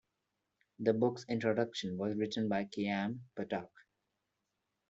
[0.79, 3.69] The book's introduction was written by Chaim Potok.